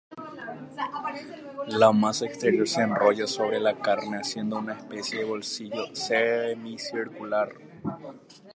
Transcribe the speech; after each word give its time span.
La 1.77 1.91
masa 1.93 2.25
exterior 2.25 2.67
se 2.67 2.81
enrolla 2.81 3.27
sobre 3.27 3.59
la 3.59 3.77
carne 3.79 4.17
haciendo 4.17 4.57
una 4.57 4.73
especie 4.73 5.19
de 5.19 5.25
"bolsillo" 5.25 5.95
semi-circular. 5.95 7.49